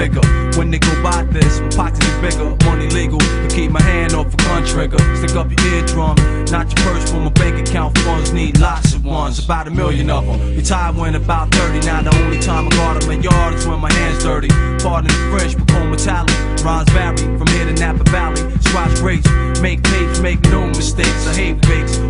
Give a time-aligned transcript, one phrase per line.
[0.00, 0.24] bigger.
[0.56, 3.18] When they go by this, my pockets is bigger, money legal.
[3.18, 4.98] But keep my hand off a gun trigger.
[5.16, 6.16] Stick up your eardrum,
[6.50, 9.44] not your purse, but my bank account funds need lots of ones.
[9.44, 10.56] About a million of them.
[10.56, 11.86] Retired when about 30.
[11.86, 14.48] Now the only time I guard in my yard is when my hands dirty.
[14.82, 16.36] Pardon the French, become metallic.
[16.64, 18.40] Rhymes vary from here to Napa Valley.
[18.60, 19.28] Squash grapes,
[19.60, 21.26] make tapes, make no mistakes.
[21.28, 22.09] I hate fakes.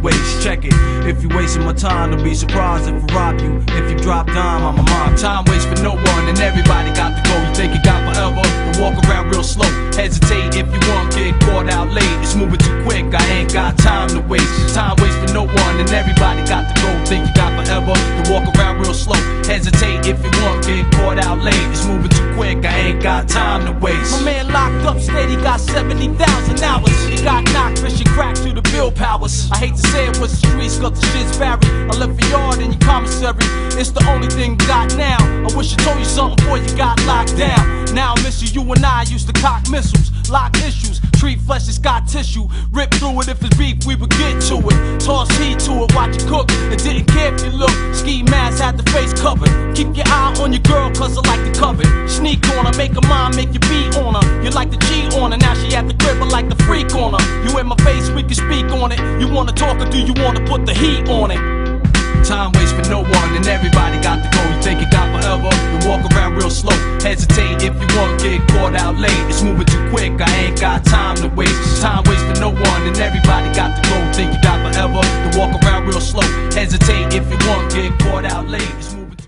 [0.00, 0.42] To waste?
[0.42, 0.72] Check it.
[1.06, 3.62] If you wasting my time, don't be surprised if I rob you.
[3.76, 5.16] If you drop dime, I'm a mom.
[5.16, 7.36] Time waits for no one, and everybody got to go.
[7.36, 8.42] You think you got forever?
[8.42, 9.68] Then walk around real slow.
[9.92, 12.16] Hesitate if you want, get caught out late.
[12.22, 13.12] It's moving too quick.
[13.12, 14.74] I ain't got time to waste.
[14.74, 16.90] Time waits for no one, and everybody got to go.
[17.04, 17.92] Think you got forever?
[17.92, 19.20] Then walk around real slow.
[19.44, 21.66] Hesitate if you want, get caught out late.
[21.72, 22.64] It's moving too quick.
[22.64, 24.12] I ain't got time to waste.
[24.12, 27.19] My man locked up, steady got 70,000 hours.
[29.22, 31.64] I hate to say it was the streets, cause the shit's buried.
[31.64, 33.36] I left your yard in your commissary.
[33.76, 35.18] It's the only thing got now.
[35.20, 37.84] I wish I told you something before you got locked down.
[37.94, 41.68] Now I miss you, you and I used to cock missiles, lock issues, treat flesh
[41.68, 42.48] as got tissue.
[42.72, 45.00] Rip through it if it's beef, we would get to it.
[45.00, 47.76] Toss heat to it, watch it cook, and didn't care if you look.
[47.94, 48.19] Ski
[49.20, 49.52] covered.
[49.76, 51.86] Keep your eye on your girl, cause I like to covet.
[52.08, 54.24] Sneak on her, make her mind, make you beat on her.
[54.42, 56.92] You like the G on her, now she at the crib, I like the freak
[56.94, 57.22] on her.
[57.44, 59.00] You in my face, we can speak on it.
[59.20, 61.40] You wanna talk or do you wanna put the heat on it?
[62.24, 64.42] Time waits for no one, and everybody got to go.
[64.54, 65.48] You think you got forever?
[65.48, 66.76] Then walk around real slow.
[67.00, 69.24] Hesitate if you want, get caught out late.
[69.28, 71.82] It's moving too quick, I ain't got time to waste.
[71.82, 73.96] Time waits for no one, and everybody got to go.
[74.12, 74.39] Think